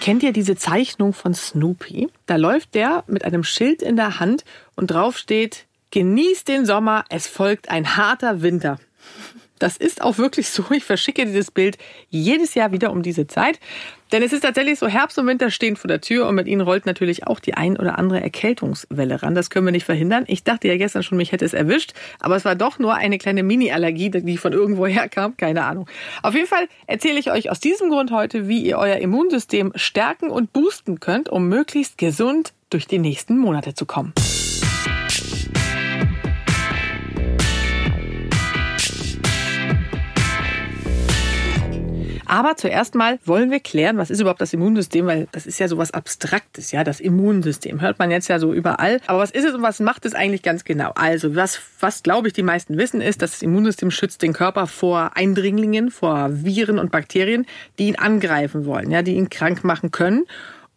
[0.00, 2.08] Kennt ihr diese Zeichnung von Snoopy?
[2.24, 7.04] Da läuft der mit einem Schild in der Hand und drauf steht, genießt den Sommer,
[7.10, 8.78] es folgt ein harter Winter.
[9.60, 10.64] Das ist auch wirklich so.
[10.70, 11.78] Ich verschicke dieses Bild
[12.08, 13.60] jedes Jahr wieder um diese Zeit.
[14.10, 16.62] Denn es ist tatsächlich so, Herbst und Winter stehen vor der Tür und mit ihnen
[16.62, 19.36] rollt natürlich auch die ein oder andere Erkältungswelle ran.
[19.36, 20.24] Das können wir nicht verhindern.
[20.26, 23.18] Ich dachte ja gestern schon, mich hätte es erwischt, aber es war doch nur eine
[23.18, 25.36] kleine Mini-Allergie, die von irgendwo herkam.
[25.36, 25.88] Keine Ahnung.
[26.22, 30.30] Auf jeden Fall erzähle ich euch aus diesem Grund heute, wie ihr euer Immunsystem stärken
[30.30, 34.12] und boosten könnt, um möglichst gesund durch die nächsten Monate zu kommen.
[42.30, 45.66] Aber zuerst mal wollen wir klären, was ist überhaupt das Immunsystem, weil das ist ja
[45.66, 47.80] so was Abstraktes, ja, das Immunsystem.
[47.80, 49.00] Hört man jetzt ja so überall.
[49.08, 50.92] Aber was ist es und was macht es eigentlich ganz genau?
[50.94, 54.68] Also, was, was glaube ich, die meisten wissen, ist, dass das Immunsystem schützt den Körper
[54.68, 57.46] vor Eindringlingen, vor Viren und Bakterien,
[57.80, 60.24] die ihn angreifen wollen, ja, die ihn krank machen können.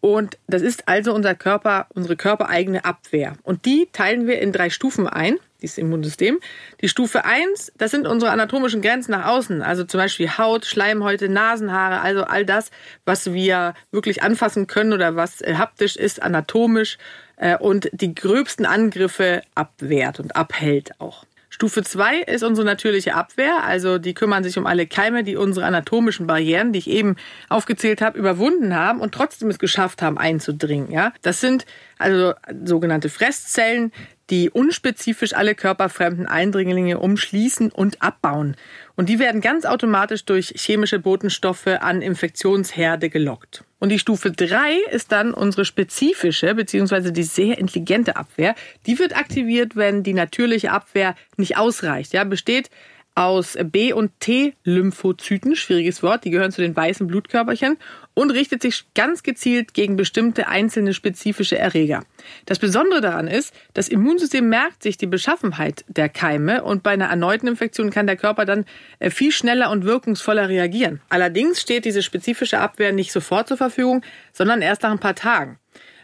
[0.02, 3.34] Und das ist also unser Körper, unsere körpereigene Abwehr.
[3.44, 6.40] Und die teilen wir in drei Stufen ein dieses Immunsystem.
[6.82, 11.30] Die Stufe 1, das sind unsere anatomischen Grenzen nach außen, also zum Beispiel Haut, Schleimhäute,
[11.30, 12.70] Nasenhaare, also all das,
[13.06, 16.98] was wir wirklich anfassen können oder was äh, haptisch ist, anatomisch
[17.38, 21.26] äh, und die gröbsten Angriffe abwehrt und abhält auch.
[21.54, 25.68] Stufe 2 ist unsere natürliche Abwehr, also die kümmern sich um alle Keime, die unsere
[25.68, 27.16] anatomischen Barrieren, die ich eben
[27.48, 30.92] aufgezählt habe, überwunden haben und trotzdem es geschafft haben einzudringen.
[30.92, 31.68] Ja, das sind
[32.00, 32.34] also
[32.66, 33.92] sogenannte Fresszellen,
[34.30, 38.56] die unspezifisch alle körperfremden Eindringlinge umschließen und abbauen.
[38.96, 43.64] Und die werden ganz automatisch durch chemische Botenstoffe an Infektionsherde gelockt.
[43.80, 47.12] Und die Stufe 3 ist dann unsere spezifische bzw.
[47.12, 48.56] die sehr intelligente Abwehr.
[48.86, 52.14] Die wird aktiviert, wenn die natürliche Abwehr nicht ausreicht.
[52.14, 52.70] Ja, besteht
[53.16, 57.78] aus B- und T-Lymphozyten, schwieriges Wort, die gehören zu den weißen Blutkörperchen
[58.16, 62.04] und richtet sich ganz gezielt gegen bestimmte einzelne spezifische Erreger.
[62.46, 67.10] Das Besondere daran ist, das Immunsystem merkt sich die Beschaffenheit der Keime und bei einer
[67.10, 68.66] erneuten Infektion kann der Körper dann
[69.00, 71.02] äh, viel schneller und wirkungsvoller reagieren.
[71.10, 75.60] Allerdings steht diese spezifische Abwehr nicht sofort zur Verfügung, sondern erst nach ein paar Tagen.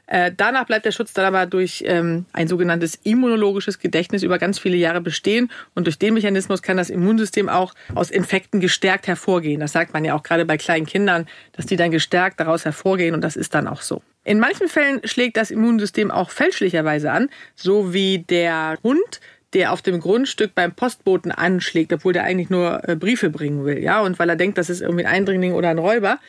[0.10, 4.58] Äh, danach bleibt der Schutz dann aber durch ähm, ein sogenanntes immunologisches Gedächtnis über ganz
[4.58, 5.52] viele Jahre bestehen.
[5.76, 9.60] Und durch den Mechanismus kann das Immunsystem auch aus Infekten gestärkt hervorgehen.
[9.60, 13.14] Das sagt man ja auch gerade bei kleinen Kindern, dass die dann gestärkt daraus hervorgehen.
[13.14, 14.02] Und das ist dann auch so.
[14.24, 19.22] In manchen Fällen schlägt das Immunsystem auch fälschlicherweise an, so wie der Hund,
[19.54, 23.80] der auf dem Grundstück beim Postboten anschlägt, obwohl der eigentlich nur äh, Briefe bringen will,
[23.80, 26.20] ja, und weil er denkt, das ist irgendwie ein Eindringling oder ein Räuber.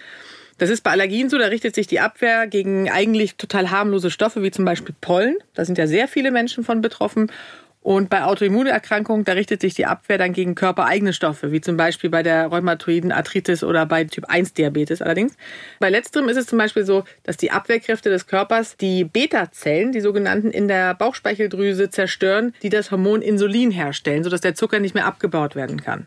[0.60, 4.42] Das ist bei Allergien so, da richtet sich die Abwehr gegen eigentlich total harmlose Stoffe,
[4.42, 5.38] wie zum Beispiel Pollen.
[5.54, 7.32] Da sind ja sehr viele Menschen von betroffen.
[7.80, 12.10] Und bei Autoimmunerkrankungen, da richtet sich die Abwehr dann gegen körpereigene Stoffe, wie zum Beispiel
[12.10, 15.34] bei der rheumatoiden Arthritis oder bei Typ 1 Diabetes allerdings.
[15.78, 20.02] Bei letzterem ist es zum Beispiel so, dass die Abwehrkräfte des Körpers die Beta-Zellen, die
[20.02, 25.06] sogenannten in der Bauchspeicheldrüse zerstören, die das Hormon Insulin herstellen, sodass der Zucker nicht mehr
[25.06, 26.06] abgebaut werden kann.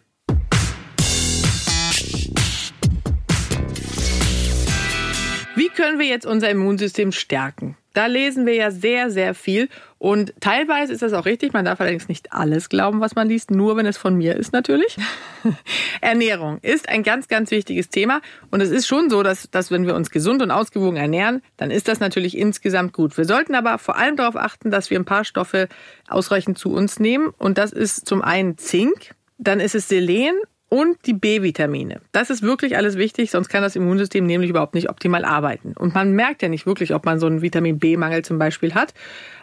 [5.56, 7.78] Wie können wir jetzt unser Immunsystem stärken?
[7.94, 9.70] Da lesen wir ja sehr, sehr viel.
[10.00, 11.54] Und teilweise ist das auch richtig.
[11.54, 14.52] Man darf allerdings nicht alles glauben, was man liest, nur wenn es von mir ist
[14.52, 14.98] natürlich.
[16.02, 18.22] Ernährung ist ein ganz, ganz wichtiges Thema.
[18.50, 21.70] Und es ist schon so, dass, dass wenn wir uns gesund und ausgewogen ernähren, dann
[21.70, 23.16] ist das natürlich insgesamt gut.
[23.16, 25.70] Wir sollten aber vor allem darauf achten, dass wir ein paar Stoffe
[26.08, 27.32] ausreichend zu uns nehmen.
[27.38, 30.36] Und das ist zum einen Zink, dann ist es Selen
[30.74, 32.02] und die B-Vitamine.
[32.14, 35.76] Das ist wirklich alles wichtig, sonst kann das Immunsystem nämlich überhaupt nicht optimal arbeiten.
[35.78, 38.96] Und man merkt ja nicht wirklich, ob man so einen Vitamin B-Mangel zum Beispiel hat.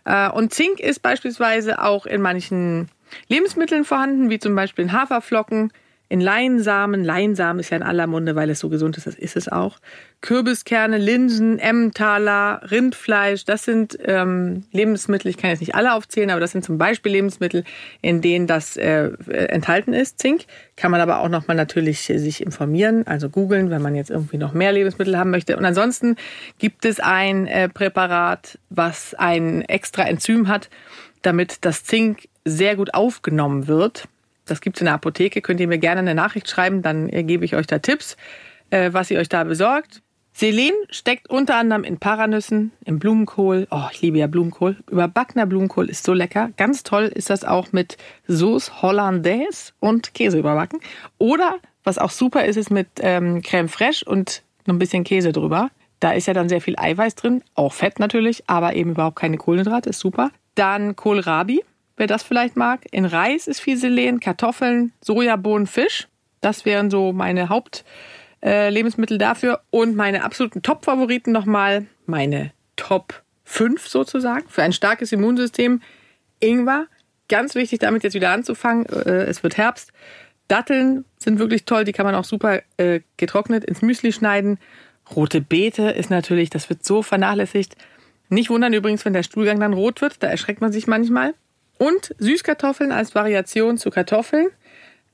[0.04, 2.88] Äh, und Zink ist beispielsweise auch in manchen
[3.28, 5.72] Lebensmitteln vorhanden, wie zum Beispiel in Haferflocken,
[6.10, 7.04] in Leinsamen.
[7.04, 9.78] Leinsamen ist ja in aller Munde, weil es so gesund ist, das ist es auch.
[10.20, 16.40] Kürbiskerne, Linsen, Emmentaler, Rindfleisch, das sind ähm, Lebensmittel, ich kann jetzt nicht alle aufzählen, aber
[16.40, 17.62] das sind zum Beispiel Lebensmittel,
[18.02, 20.46] in denen das äh, enthalten ist, Zink.
[20.74, 24.36] Kann man aber auch nochmal natürlich äh, sich informieren, also googeln, wenn man jetzt irgendwie
[24.36, 25.56] noch mehr Lebensmittel haben möchte.
[25.56, 26.16] Und ansonsten
[26.58, 30.70] gibt es ein äh, Präparat, was ein extra Enzym hat,
[31.22, 34.08] damit das Zink sehr gut aufgenommen wird
[34.46, 35.40] das gibt's in der Apotheke.
[35.40, 38.16] Könnt ihr mir gerne eine Nachricht schreiben, dann äh, gebe ich euch da Tipps,
[38.70, 40.02] äh, was ihr euch da besorgt.
[40.32, 43.66] Selen steckt unter anderem in Paranüssen, im Blumenkohl.
[43.70, 44.76] Oh, ich liebe ja Blumenkohl.
[44.90, 46.50] Überbackener Blumenkohl ist so lecker.
[46.56, 50.80] Ganz toll ist das auch mit Sauce Hollandaise und Käse überbacken.
[51.18, 55.32] Oder, was auch super ist, ist mit ähm, Creme fraiche und noch ein bisschen Käse
[55.32, 55.70] drüber.
[55.98, 59.36] Da ist ja dann sehr viel Eiweiß drin, auch Fett natürlich, aber eben überhaupt keine
[59.36, 60.30] Kohlenhydrate, ist super.
[60.54, 61.62] Dann Kohlrabi,
[62.00, 62.80] wer das vielleicht mag.
[62.90, 66.08] In Reis ist viel Selen, Kartoffeln, Sojabohnen, Fisch.
[66.40, 67.84] Das wären so meine Haupt
[68.40, 68.72] äh,
[69.18, 69.60] dafür.
[69.70, 75.82] Und meine absoluten Top-Favoriten nochmal, meine Top 5 sozusagen, für ein starkes Immunsystem.
[76.40, 76.86] Ingwer,
[77.28, 78.86] ganz wichtig, damit jetzt wieder anzufangen.
[78.86, 79.92] Äh, es wird Herbst.
[80.48, 84.58] Datteln sind wirklich toll, die kann man auch super äh, getrocknet ins Müsli schneiden.
[85.14, 87.76] Rote Beete ist natürlich, das wird so vernachlässigt.
[88.30, 91.34] Nicht wundern übrigens, wenn der Stuhlgang dann rot wird, da erschreckt man sich manchmal.
[91.80, 94.48] Und Süßkartoffeln als Variation zu Kartoffeln.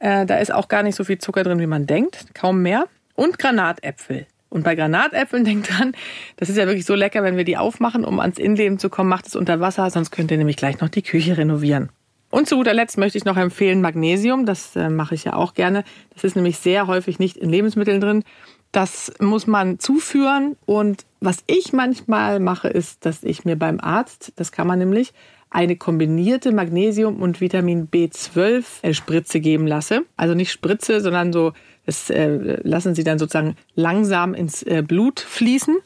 [0.01, 2.89] Äh, da ist auch gar nicht so viel Zucker drin, wie man denkt, kaum mehr
[3.15, 4.27] und Granatäpfel.
[4.49, 5.93] Und bei Granatäpfeln denkt dran,
[6.37, 9.09] das ist ja wirklich so lecker, wenn wir die aufmachen, um ans Innenleben zu kommen,
[9.09, 11.91] macht es unter Wasser, sonst könnt ihr nämlich gleich noch die Küche renovieren.
[12.31, 15.55] Und zu guter Letzt möchte ich noch empfehlen Magnesium, das äh, mache ich ja auch
[15.55, 15.85] gerne.
[16.15, 18.25] Das ist nämlich sehr häufig nicht in Lebensmitteln drin.
[18.73, 24.33] Das muss man zuführen und was ich manchmal mache, ist, dass ich mir beim Arzt,
[24.35, 25.13] das kann man nämlich,
[25.57, 30.03] eine kombinierte Magnesium- und Vitamin B12-Spritze geben lasse.
[30.19, 31.55] Also nicht Spritze, sondern so
[31.87, 35.79] das äh, lassen sie dann sozusagen langsam ins äh, Blut fließen.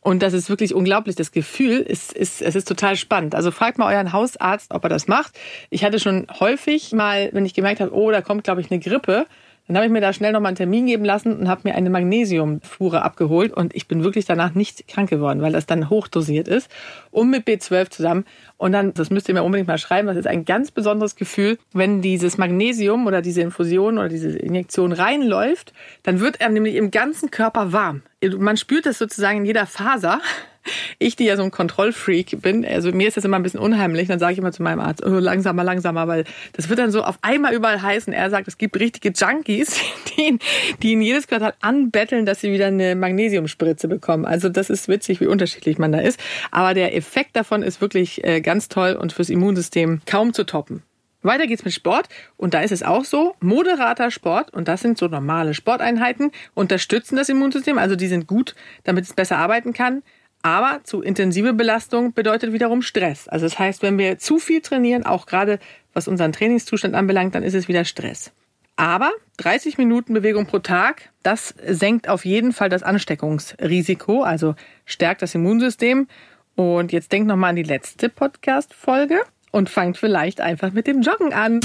[0.00, 1.16] Und das ist wirklich unglaublich.
[1.16, 3.34] Das Gefühl ist, ist, es ist total spannend.
[3.34, 5.38] Also fragt mal euren Hausarzt, ob er das macht.
[5.70, 8.80] Ich hatte schon häufig mal, wenn ich gemerkt habe, oh, da kommt, glaube ich, eine
[8.80, 9.26] Grippe,
[9.66, 11.90] dann habe ich mir da schnell nochmal einen Termin geben lassen und habe mir eine
[11.90, 16.70] Magnesiumfuhre abgeholt und ich bin wirklich danach nicht krank geworden, weil das dann hochdosiert ist
[17.10, 18.24] und mit B12 zusammen.
[18.58, 21.58] Und dann, das müsst ihr mir unbedingt mal schreiben, das ist ein ganz besonderes Gefühl,
[21.72, 25.72] wenn dieses Magnesium oder diese Infusion oder diese Injektion reinläuft,
[26.04, 28.02] dann wird er nämlich im ganzen Körper warm.
[28.38, 30.20] Man spürt das sozusagen in jeder Faser
[30.98, 34.08] ich, die ja so ein Kontrollfreak bin, also mir ist das immer ein bisschen unheimlich,
[34.08, 37.02] dann sage ich immer zu meinem Arzt, oh, langsamer, langsamer, weil das wird dann so
[37.02, 38.12] auf einmal überall heißen.
[38.12, 39.80] Er sagt, es gibt richtige Junkies,
[40.16, 40.38] die,
[40.82, 44.24] die in jedes Quartal anbetteln, dass sie wieder eine Magnesiumspritze bekommen.
[44.24, 46.20] Also das ist witzig, wie unterschiedlich man da ist.
[46.50, 50.82] Aber der Effekt davon ist wirklich äh, ganz toll und fürs Immunsystem kaum zu toppen.
[51.26, 54.96] Weiter geht's mit Sport und da ist es auch so, moderater Sport und das sind
[54.96, 58.54] so normale Sporteinheiten, unterstützen das Immunsystem, also die sind gut,
[58.84, 60.02] damit es besser arbeiten kann.
[60.42, 63.28] Aber zu intensive Belastung bedeutet wiederum Stress.
[63.28, 65.58] Also das heißt, wenn wir zu viel trainieren, auch gerade
[65.92, 68.32] was unseren Trainingszustand anbelangt, dann ist es wieder Stress.
[68.76, 74.54] Aber 30 Minuten Bewegung pro Tag, das senkt auf jeden Fall das Ansteckungsrisiko, also
[74.84, 76.06] stärkt das Immunsystem.
[76.54, 81.32] Und jetzt denkt nochmal an die letzte Podcast-Folge und fangt vielleicht einfach mit dem Joggen
[81.32, 81.60] an.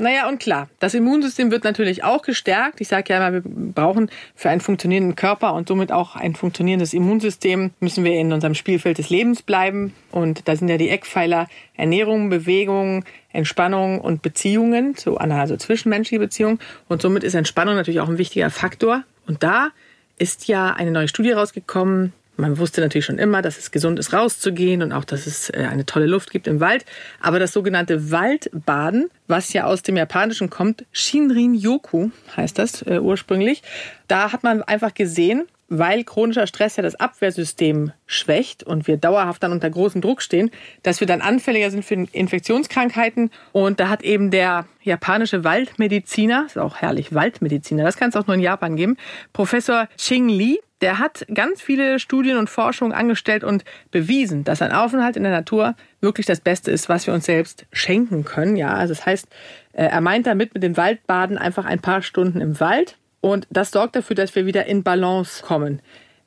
[0.00, 2.80] Naja, und klar, das Immunsystem wird natürlich auch gestärkt.
[2.80, 6.94] Ich sage ja immer, wir brauchen für einen funktionierenden Körper und somit auch ein funktionierendes
[6.94, 9.92] Immunsystem, müssen wir in unserem Spielfeld des Lebens bleiben.
[10.12, 16.60] Und da sind ja die Eckpfeiler Ernährung, Bewegung, Entspannung und Beziehungen, so also zwischenmenschliche Beziehungen.
[16.88, 19.02] Und somit ist Entspannung natürlich auch ein wichtiger Faktor.
[19.26, 19.70] Und da
[20.16, 24.12] ist ja eine neue Studie rausgekommen, man wusste natürlich schon immer, dass es gesund ist,
[24.12, 26.84] rauszugehen und auch, dass es äh, eine tolle Luft gibt im Wald.
[27.20, 33.62] Aber das sogenannte Waldbaden, was ja aus dem Japanischen kommt, Shinrin-yoku heißt das äh, ursprünglich,
[34.06, 39.42] da hat man einfach gesehen, weil chronischer Stress ja das Abwehrsystem schwächt und wir dauerhaft
[39.42, 40.50] dann unter großem Druck stehen,
[40.82, 43.30] dass wir dann anfälliger sind für Infektionskrankheiten.
[43.52, 48.26] Und da hat eben der japanische Waldmediziner, ist auch herrlich, Waldmediziner, das kann es auch
[48.26, 48.96] nur in Japan geben,
[49.32, 54.72] Professor Ching Li, der hat ganz viele Studien und Forschungen angestellt und bewiesen, dass ein
[54.72, 58.56] Aufenthalt in der Natur wirklich das Beste ist, was wir uns selbst schenken können.
[58.56, 59.26] Ja, also das heißt,
[59.72, 63.70] äh, er meint damit mit dem Waldbaden einfach ein paar Stunden im Wald und das
[63.70, 65.80] sorgt dafür, dass wir wieder in Balance kommen.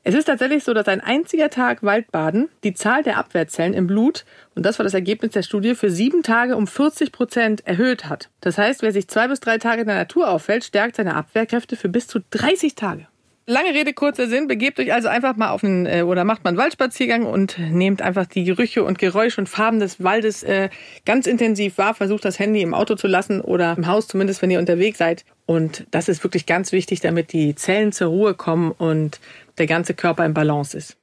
[0.04, 4.24] Es ist tatsächlich so, dass ein einziger Tag Waldbaden die Zahl der Abwehrzellen im Blut,
[4.56, 8.28] und das war das Ergebnis der Studie, für sieben Tage um 40 Prozent erhöht hat.
[8.40, 11.76] Das heißt, wer sich zwei bis drei Tage in der Natur auffällt, stärkt seine Abwehrkräfte
[11.76, 13.06] für bis zu 30 Tage.
[13.46, 14.46] Lange Rede, kurzer Sinn.
[14.46, 18.00] Begebt euch also einfach mal auf einen äh, oder macht mal einen Waldspaziergang und nehmt
[18.00, 20.68] einfach die Gerüche und Geräusche und Farben des Waldes äh,
[21.04, 21.94] ganz intensiv wahr.
[21.94, 25.24] Versucht das Handy im Auto zu lassen oder im Haus zumindest, wenn ihr unterwegs seid.
[25.44, 29.18] Und das ist wirklich ganz wichtig, damit die Zellen zur Ruhe kommen und
[29.58, 30.96] der ganze Körper im Balance ist.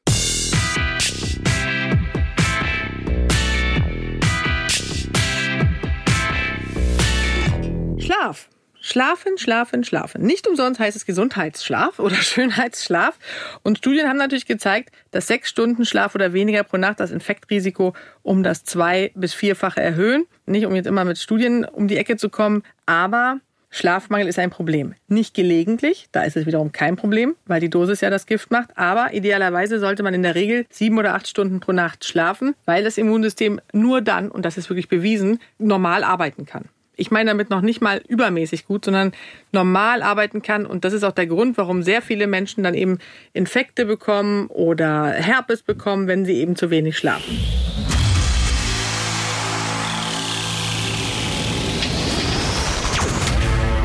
[8.00, 8.50] Schlaf.
[8.82, 10.22] Schlafen, schlafen, schlafen.
[10.22, 13.18] Nicht umsonst heißt es Gesundheitsschlaf oder Schönheitsschlaf.
[13.62, 17.94] Und Studien haben natürlich gezeigt, dass sechs Stunden Schlaf oder weniger pro Nacht das Infektrisiko
[18.24, 20.26] um das zwei- bis vierfache erhöhen.
[20.46, 23.40] Nicht um jetzt immer mit Studien um die Ecke zu kommen, aber
[23.72, 24.96] Schlafmangel ist ein Problem.
[25.08, 28.76] Nicht gelegentlich, da ist es wiederum kein Problem, weil die Dosis ja das Gift macht.
[28.76, 32.84] Aber idealerweise sollte man in der Regel sieben oder acht Stunden pro Nacht schlafen, weil
[32.84, 36.66] das Immunsystem nur dann, und das ist wirklich bewiesen, normal arbeiten kann.
[37.00, 39.14] Ich meine damit noch nicht mal übermäßig gut, sondern
[39.54, 40.66] normal arbeiten kann.
[40.66, 43.00] Und das ist auch der Grund, warum sehr viele Menschen dann eben
[43.32, 47.40] Infekte bekommen oder Herpes bekommen, wenn sie eben zu wenig schlafen.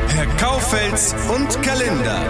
[0.09, 2.21] Herr Kaufels und Kalender.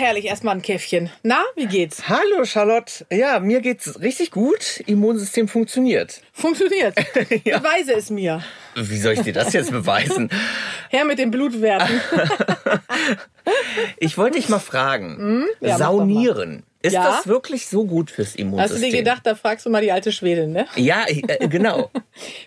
[0.00, 1.10] Herrlich, erstmal ein Käffchen.
[1.22, 2.08] Na, wie geht's?
[2.08, 3.04] Hallo Charlotte.
[3.12, 4.82] Ja, mir geht's richtig gut.
[4.86, 6.22] Immunsystem funktioniert.
[6.32, 6.94] Funktioniert.
[7.44, 7.58] ja.
[7.58, 8.42] Beweise es mir.
[8.74, 10.30] Wie soll ich dir das jetzt beweisen?
[10.88, 12.00] Her mit den Blutwerten.
[13.98, 15.18] ich wollte dich mal fragen.
[15.18, 15.46] Hm?
[15.60, 16.62] Ja, Saunieren.
[16.80, 17.04] Ist ja?
[17.04, 18.76] das wirklich so gut fürs Immunsystem?
[18.76, 20.66] Hast du dir gedacht, da fragst du mal die alte Schwedin, ne?
[20.76, 21.90] Ja, äh, genau.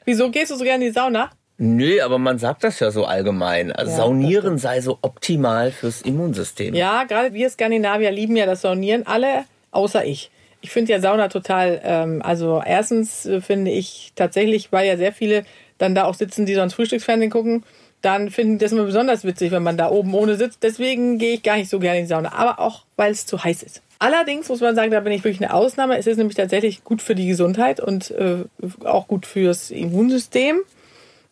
[0.05, 1.29] Wieso gehst du so gerne in die Sauna?
[1.63, 3.71] Nö, aber man sagt das ja so allgemein.
[3.71, 6.75] Also ja, Saunieren sei so optimal fürs Immunsystem.
[6.75, 10.29] Ja, gerade wir Skandinavier lieben ja das Saunieren, alle außer ich.
[10.59, 15.13] Ich finde ja Sauna total, ähm, also erstens äh, finde ich tatsächlich, weil ja sehr
[15.13, 15.45] viele
[15.77, 17.63] dann da auch sitzen, die sonst Frühstücksfernsehen gucken,
[18.01, 20.63] dann finden das immer besonders witzig, wenn man da oben ohne sitzt.
[20.63, 23.41] Deswegen gehe ich gar nicht so gerne in die Sauna, aber auch, weil es zu
[23.41, 23.81] heiß ist.
[23.99, 25.97] Allerdings muss man sagen, da bin ich wirklich eine Ausnahme.
[25.97, 28.43] Es ist nämlich tatsächlich gut für die Gesundheit und äh,
[28.83, 30.59] auch gut fürs Immunsystem.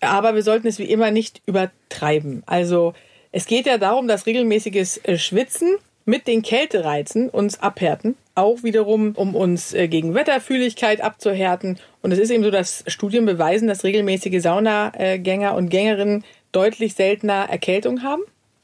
[0.02, 2.44] Aber wir sollten es wie immer nicht übertreiben.
[2.46, 2.94] Also
[3.32, 8.16] es geht ja darum, dass regelmäßiges äh, Schwitzen mit den Kältereizen uns abhärten.
[8.36, 11.80] Auch wiederum, um uns äh, gegen Wetterfühligkeit abzuhärten.
[12.02, 17.48] Und es ist eben so, dass Studien beweisen, dass regelmäßige Saunagänger und Gängerinnen deutlich seltener
[17.50, 18.24] Erkältung haben.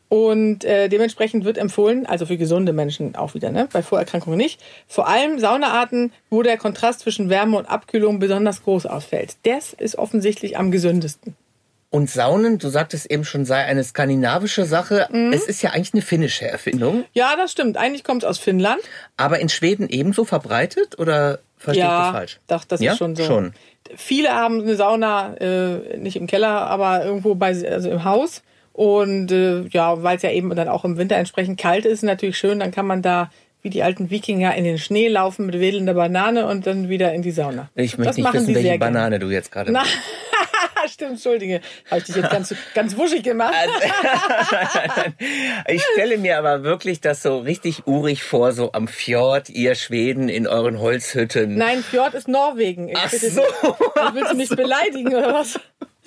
[0.09, 3.67] Und äh, dementsprechend wird empfohlen, also für gesunde Menschen auch wieder, ne?
[3.71, 8.85] bei Vorerkrankungen nicht, vor allem Saunaarten, wo der Kontrast zwischen Wärme und Abkühlung besonders groß
[8.85, 9.35] ausfällt.
[9.43, 11.35] Das ist offensichtlich am gesündesten.
[11.89, 15.07] Und Saunen, du sagtest eben schon, sei eine skandinavische Sache.
[15.11, 15.31] Mhm.
[15.31, 17.05] Es ist ja eigentlich eine finnische Erfindung.
[17.13, 17.77] Ja, das stimmt.
[17.77, 18.81] Eigentlich kommt es aus Finnland.
[19.15, 22.39] Aber in Schweden ebenso verbreitet oder verstehe ja, ich das falsch?
[22.47, 22.91] Doch, das ja?
[22.91, 23.23] ist schon so.
[23.23, 23.53] Schon.
[23.95, 28.41] Viele haben eine Sauna, äh, nicht im Keller, aber irgendwo bei, also im Haus.
[28.77, 32.37] Und äh, ja, weil es ja eben dann auch im Winter entsprechend kalt ist, natürlich
[32.37, 33.31] schön, dann kann man da
[33.63, 37.23] wie die alten Wikinger in den Schnee laufen mit wedelnder Banane und dann wieder in
[37.23, 37.71] die Sauna.
[37.73, 39.73] Ich möchte das nicht wissen, welche Banane du jetzt gerade
[40.87, 41.61] Stimmt, entschuldige.
[41.89, 43.53] Habe ich dich jetzt ganz, ganz wuschig gemacht.
[43.53, 43.73] Also,
[45.67, 50.29] ich stelle mir aber wirklich das so richtig urig vor, so am Fjord, ihr Schweden
[50.29, 51.55] in euren Holzhütten.
[51.55, 52.89] Nein, Fjord ist Norwegen.
[52.89, 53.41] Ich Ach so.
[54.13, 55.59] Willst du mich beleidigen oder was?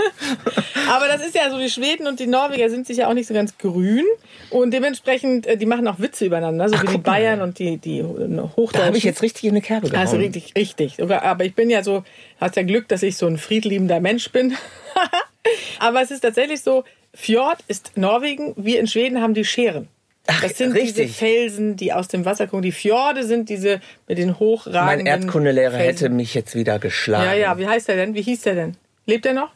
[0.90, 3.26] Aber das ist ja so, die Schweden und die Norweger sind sich ja auch nicht
[3.26, 4.04] so ganz grün.
[4.50, 7.48] Und dementsprechend, äh, die machen auch Witze übereinander, so Ach, wie die Bayern mal.
[7.48, 8.72] und die, die Hochdeutschen.
[8.72, 10.00] Da habe ich jetzt richtig in eine Kerbe gehauen.
[10.00, 11.00] Also richtig, richtig.
[11.02, 12.04] Aber ich bin ja so,
[12.40, 14.54] hast ja Glück, dass ich so ein friedliebender Mensch bin.
[15.78, 19.88] Aber es ist tatsächlich so, Fjord ist Norwegen, wir in Schweden haben die Scheren.
[20.26, 20.94] Ach, das sind richtig.
[20.94, 22.62] diese Felsen, die aus dem Wasser kommen.
[22.62, 25.86] Die Fjorde sind diese mit den hochragenden Mein Erdkundelehrer Felsen.
[25.86, 27.24] hätte mich jetzt wieder geschlagen.
[27.24, 28.14] Ja, ja, wie heißt er denn?
[28.14, 28.76] Wie hieß der denn?
[29.06, 29.50] Lebt er noch?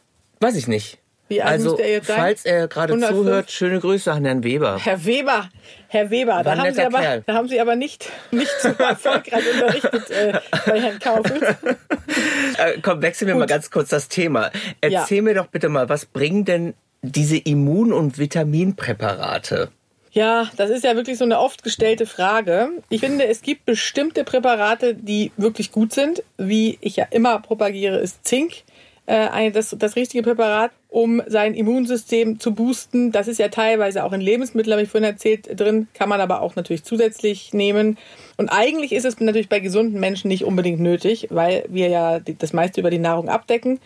[0.45, 0.99] Weiß ich nicht.
[1.27, 2.17] Wie alt also, er jetzt sein?
[2.17, 4.77] falls er gerade zuhört, schöne Grüße an Herrn Weber.
[4.77, 5.49] Herr Weber,
[5.87, 10.11] Herr Weber, da haben, Sie aber, da haben Sie aber nicht, nicht so erfolgreich unterrichtet
[10.11, 11.55] äh, bei Herrn Kaufels.
[12.57, 13.39] Äh, komm, wechseln wir Gut.
[13.41, 14.51] mal ganz kurz das Thema.
[14.79, 15.23] Erzähl ja.
[15.23, 19.69] mir doch bitte mal, was bringen denn diese Immun- und Vitaminpräparate?
[20.11, 22.69] Ja, das ist ja wirklich so eine oft gestellte Frage.
[22.89, 26.23] Ich finde, es gibt bestimmte Präparate, die wirklich gut sind.
[26.37, 28.63] Wie ich ja immer propagiere, ist Zink
[29.07, 33.11] äh, das, das richtige Präparat, um sein Immunsystem zu boosten.
[33.11, 36.41] Das ist ja teilweise auch in Lebensmitteln, habe ich vorhin erzählt, drin, kann man aber
[36.41, 37.97] auch natürlich zusätzlich nehmen.
[38.37, 42.53] Und eigentlich ist es natürlich bei gesunden Menschen nicht unbedingt nötig, weil wir ja das
[42.53, 43.79] meiste über die Nahrung abdecken.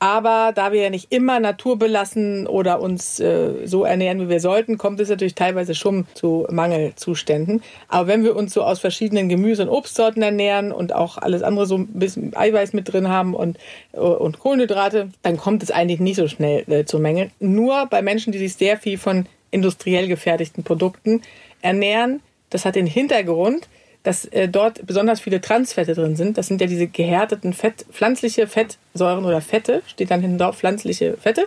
[0.00, 4.78] Aber da wir ja nicht immer naturbelassen oder uns äh, so ernähren, wie wir sollten,
[4.78, 7.62] kommt es natürlich teilweise schon zu Mangelzuständen.
[7.86, 11.66] Aber wenn wir uns so aus verschiedenen Gemüse- und Obstsorten ernähren und auch alles andere
[11.66, 13.58] so ein bisschen Eiweiß mit drin haben und,
[13.92, 17.30] äh, und Kohlenhydrate, dann kommt es eigentlich nicht so schnell äh, zu Mängeln.
[17.38, 21.20] Nur bei Menschen, die sich sehr viel von industriell gefertigten Produkten
[21.60, 23.68] ernähren, das hat den Hintergrund,
[24.02, 26.38] dass äh, dort besonders viele Transfette drin sind.
[26.38, 31.16] Das sind ja diese gehärteten Fett, pflanzliche Fettsäuren oder Fette, steht dann hinten drauf, pflanzliche
[31.16, 31.46] Fette.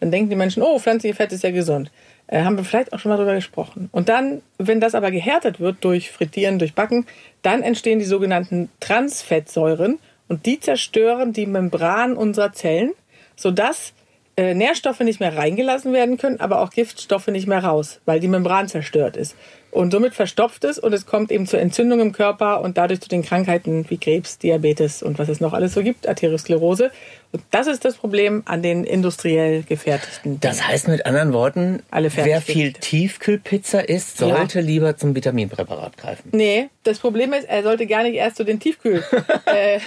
[0.00, 1.90] Dann denken die Menschen, oh, pflanzliche Fett ist ja gesund.
[2.26, 3.88] Äh, haben wir vielleicht auch schon mal drüber gesprochen.
[3.92, 7.06] Und dann, wenn das aber gehärtet wird durch Frittieren, durch Backen,
[7.42, 12.92] dann entstehen die sogenannten Transfettsäuren und die zerstören die Membran unserer Zellen,
[13.36, 13.92] sodass
[14.36, 18.28] äh, Nährstoffe nicht mehr reingelassen werden können, aber auch Giftstoffe nicht mehr raus, weil die
[18.28, 19.36] Membran zerstört ist.
[19.72, 23.08] Und somit verstopft es und es kommt eben zur Entzündung im Körper und dadurch zu
[23.08, 26.90] den Krankheiten wie Krebs, Diabetes und was es noch alles so gibt, Arteriosklerose.
[27.32, 30.38] Und das ist das Problem an den industriell gefertigten.
[30.40, 34.66] Das heißt mit anderen Worten, wer viel Tiefkühlpizza isst, sollte ja.
[34.66, 36.28] lieber zum Vitaminpräparat greifen.
[36.32, 39.02] Nee, das Problem ist, er sollte gar nicht erst zu den Tiefkühl.
[39.46, 39.80] äh,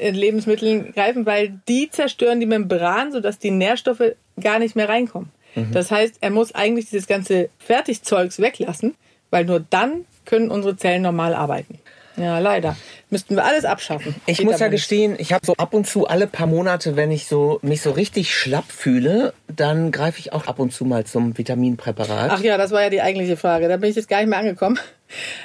[0.00, 5.30] Lebensmitteln greifen, weil die zerstören die Membran, sodass die Nährstoffe gar nicht mehr reinkommen.
[5.54, 5.72] Mhm.
[5.72, 8.94] Das heißt, er muss eigentlich dieses ganze Fertigzeugs weglassen
[9.36, 11.78] weil nur dann können unsere Zellen normal arbeiten.
[12.16, 12.74] Ja, leider.
[13.10, 14.14] Müssten wir alles abschaffen.
[14.24, 17.10] Ich Geht muss ja gestehen, ich habe so ab und zu alle paar Monate, wenn
[17.10, 21.04] ich so mich so richtig schlapp fühle, dann greife ich auch ab und zu mal
[21.04, 22.30] zum Vitaminpräparat.
[22.30, 23.68] Ach ja, das war ja die eigentliche Frage.
[23.68, 24.78] Da bin ich jetzt gar nicht mehr angekommen.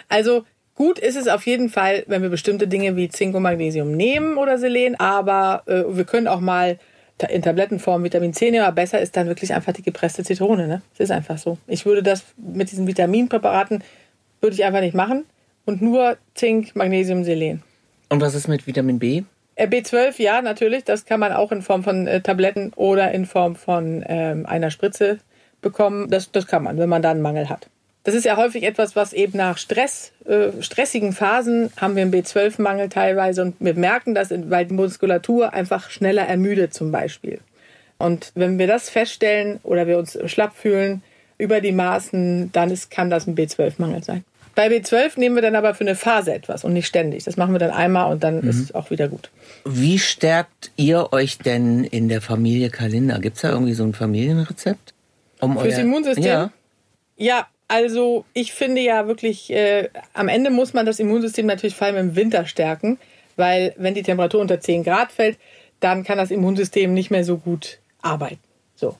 [0.07, 3.91] Also gut ist es auf jeden Fall, wenn wir bestimmte Dinge wie Zink und Magnesium
[3.91, 6.79] nehmen oder Selen, aber äh, wir können auch mal
[7.29, 10.67] in Tablettenform Vitamin C nehmen, aber besser ist dann wirklich einfach die gepresste Zitrone.
[10.67, 10.81] Ne?
[10.93, 11.57] Es ist einfach so.
[11.67, 13.83] Ich würde das mit diesen Vitaminpräparaten
[14.41, 15.25] würde ich einfach nicht machen
[15.65, 17.63] und nur Zink, Magnesium, Selen.
[18.09, 19.23] Und was ist mit Vitamin B?
[19.55, 20.83] Äh, B12, ja, natürlich.
[20.83, 24.71] Das kann man auch in Form von äh, Tabletten oder in Form von ähm, einer
[24.71, 25.19] Spritze
[25.61, 26.09] bekommen.
[26.09, 27.69] Das, das kann man, wenn man da einen Mangel hat.
[28.03, 32.13] Das ist ja häufig etwas, was eben nach Stress, äh, stressigen Phasen haben wir einen
[32.13, 37.39] B12-Mangel teilweise und wir merken das, weil die Muskulatur einfach schneller ermüdet zum Beispiel.
[37.99, 41.03] Und wenn wir das feststellen oder wir uns schlapp fühlen
[41.37, 44.25] über die Maßen, dann ist, kann das ein B12-Mangel sein.
[44.55, 47.23] Bei B12 nehmen wir dann aber für eine Phase etwas und nicht ständig.
[47.23, 48.49] Das machen wir dann einmal und dann mhm.
[48.49, 49.29] ist es auch wieder gut.
[49.63, 53.19] Wie stärkt ihr euch denn in der Familie Kalender?
[53.19, 54.93] Gibt es da irgendwie so ein Familienrezept?
[55.39, 55.81] Um Fürs euer...
[55.81, 56.25] Immunsystem?
[56.25, 56.51] Ja.
[57.17, 61.87] ja, also ich finde ja wirklich, äh, am Ende muss man das Immunsystem natürlich vor
[61.87, 62.99] allem im Winter stärken,
[63.37, 65.37] weil wenn die Temperatur unter 10 Grad fällt,
[65.79, 68.41] dann kann das Immunsystem nicht mehr so gut arbeiten.
[68.75, 68.97] So.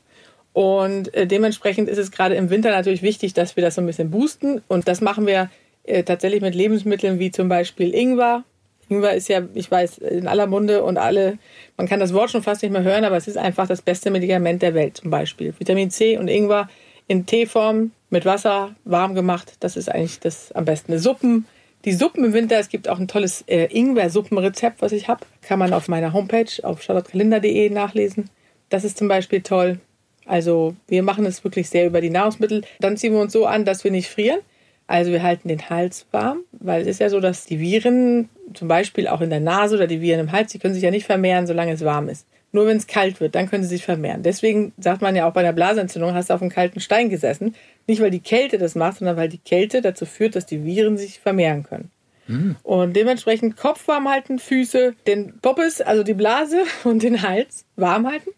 [0.54, 3.88] Und äh, dementsprechend ist es gerade im Winter natürlich wichtig, dass wir das so ein
[3.88, 4.62] bisschen boosten.
[4.70, 5.50] Und das machen wir
[5.84, 8.46] äh, tatsächlich mit Lebensmitteln wie zum Beispiel Ingwer.
[8.88, 11.40] Ingwer ist ja, ich weiß, in aller Munde und alle,
[11.76, 14.12] man kann das Wort schon fast nicht mehr hören, aber es ist einfach das beste
[14.12, 15.54] Medikament der Welt zum Beispiel.
[15.60, 16.70] Vitamin C und Ingwer
[17.12, 19.56] in Teeform mit Wasser warm gemacht.
[19.60, 20.98] Das ist eigentlich das am besten.
[20.98, 21.46] Suppen.
[21.84, 25.26] Die Suppen im Winter, es gibt auch ein tolles äh, Ingwer-Suppenrezept, was ich habe.
[25.42, 28.30] Kann man auf meiner Homepage auf charlottekalender.de nachlesen.
[28.70, 29.80] Das ist zum Beispiel toll.
[30.26, 32.64] Also wir machen es wirklich sehr über die Nahrungsmittel.
[32.80, 34.40] Dann ziehen wir uns so an, dass wir nicht frieren.
[34.88, 38.70] Also wir halten den Hals warm, weil es ist ja so, dass die Viren, zum
[38.70, 41.06] Beispiel auch in der Nase oder die Viren im Hals, die können sich ja nicht
[41.06, 42.26] vermehren, solange es warm ist.
[42.54, 44.24] Nur wenn es kalt wird, dann können sie sich vermehren.
[44.24, 47.56] Deswegen sagt man ja auch bei einer Blasentzündung, hast du auf einem kalten Stein gesessen.
[47.88, 50.98] Nicht, weil die Kälte das macht, sondern weil die Kälte dazu führt, dass die Viren
[50.98, 51.92] sich vermehren können.
[52.28, 52.56] Mhm.
[52.64, 58.08] Und dementsprechend Kopf warm halten, Füße, den Poppes, also die Blase und den Hals warm
[58.08, 58.32] halten.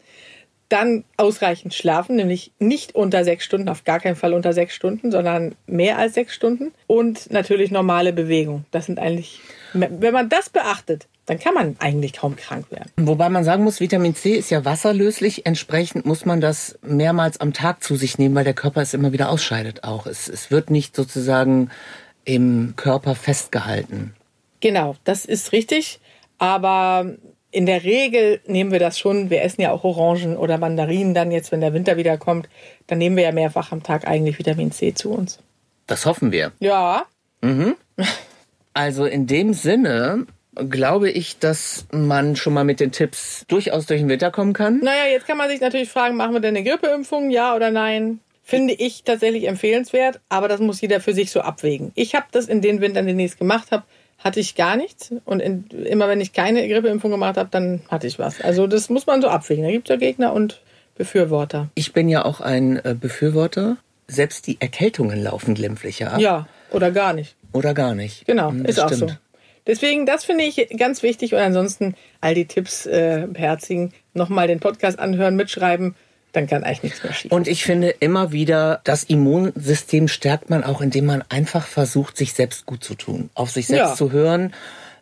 [0.69, 5.11] Dann ausreichend schlafen, nämlich nicht unter sechs Stunden, auf gar keinen Fall unter sechs Stunden,
[5.11, 6.71] sondern mehr als sechs Stunden.
[6.87, 8.65] Und natürlich normale Bewegung.
[8.71, 9.39] Das sind eigentlich,
[9.73, 12.91] wenn man das beachtet, dann kann man eigentlich kaum krank werden.
[12.97, 15.45] Wobei man sagen muss, Vitamin C ist ja wasserlöslich.
[15.45, 19.13] Entsprechend muss man das mehrmals am Tag zu sich nehmen, weil der Körper es immer
[19.13, 20.05] wieder ausscheidet auch.
[20.05, 21.69] Es, es wird nicht sozusagen
[22.25, 24.13] im Körper festgehalten.
[24.59, 25.99] Genau, das ist richtig.
[26.39, 27.15] Aber
[27.51, 29.29] in der Regel nehmen wir das schon.
[29.29, 32.49] Wir essen ja auch Orangen oder Mandarinen dann jetzt, wenn der Winter wieder kommt.
[32.87, 35.39] Dann nehmen wir ja mehrfach am Tag eigentlich Vitamin C zu uns.
[35.87, 36.51] Das hoffen wir.
[36.59, 37.05] Ja.
[37.41, 37.75] Mhm.
[38.73, 44.01] Also in dem Sinne glaube ich, dass man schon mal mit den Tipps durchaus durch
[44.01, 44.79] den Winter kommen kann.
[44.79, 48.19] Naja, jetzt kann man sich natürlich fragen, machen wir denn eine Grippeimpfung, ja oder nein?
[48.43, 51.91] Finde ich tatsächlich empfehlenswert, aber das muss jeder für sich so abwägen.
[51.95, 53.83] Ich habe das in den Wintern, den ich es gemacht habe,
[54.19, 55.13] hatte ich gar nichts.
[55.25, 58.41] Und in, immer wenn ich keine Grippeimpfung gemacht habe, dann hatte ich was.
[58.41, 59.63] Also das muss man so abwägen.
[59.63, 60.61] Da gibt es ja Gegner und
[60.95, 61.69] Befürworter.
[61.75, 63.77] Ich bin ja auch ein äh, Befürworter.
[64.07, 66.19] Selbst die Erkältungen laufen glimpflicher ab.
[66.19, 67.35] Ja, oder gar nicht.
[67.53, 68.25] Oder gar nicht.
[68.25, 69.03] Genau, hm, das ist stimmt.
[69.03, 69.15] auch so.
[69.65, 71.33] Deswegen, das finde ich ganz wichtig.
[71.33, 75.95] Und ansonsten all die Tipps äh, beherzigen, nochmal den Podcast anhören, mitschreiben.
[76.33, 77.31] Dann kann eigentlich nichts mehr schief.
[77.31, 82.33] Und ich finde immer wieder, das Immunsystem stärkt man auch, indem man einfach versucht, sich
[82.33, 83.29] selbst gut zu tun.
[83.35, 83.95] Auf sich selbst ja.
[83.95, 84.53] zu hören.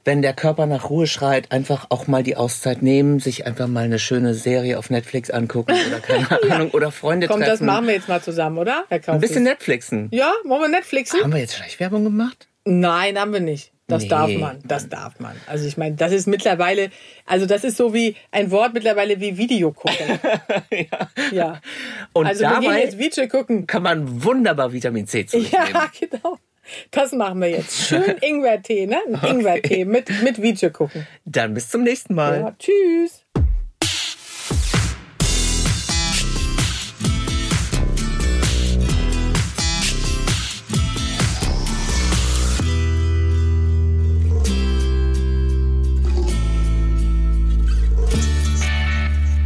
[0.03, 3.83] Wenn der Körper nach Ruhe schreit, einfach auch mal die Auszeit nehmen, sich einfach mal
[3.83, 6.55] eine schöne Serie auf Netflix angucken oder keine ja.
[6.55, 7.51] Ahnung oder Freunde Komm, treffen.
[7.51, 8.83] das machen wir jetzt mal zusammen, oder?
[8.89, 10.09] Ein bisschen Netflixen.
[10.11, 11.21] Ja, wollen wir Netflixen?
[11.21, 12.47] Haben wir jetzt Schleichwerbung gemacht?
[12.65, 13.71] Nein, haben wir nicht.
[13.91, 15.35] Das nee, darf man, das darf man.
[15.47, 16.89] Also ich meine, das ist mittlerweile,
[17.25, 20.19] also das ist so wie ein Wort mittlerweile wie Video gucken.
[20.71, 21.09] ja.
[21.31, 21.61] ja.
[22.13, 23.67] Und also dabei jetzt Video gucken.
[23.67, 25.89] Kann man wunderbar Vitamin C zu Ja, nehmen.
[25.99, 26.37] genau.
[26.91, 27.87] Das machen wir jetzt.
[27.87, 28.97] Schön Ingwertee, ne?
[29.07, 29.29] Ein okay.
[29.29, 31.05] Ingwertee mit, mit Video gucken.
[31.25, 32.39] Dann bis zum nächsten Mal.
[32.39, 33.20] Ja, tschüss.